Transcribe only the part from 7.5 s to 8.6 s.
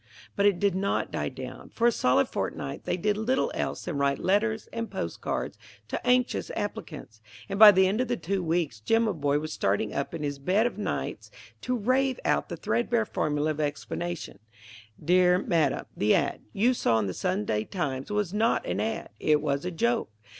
by the end of the two